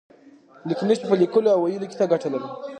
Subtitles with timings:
[0.67, 2.47] لیک نښې په لیکلو او لوستلو کې څه ګټه لري؟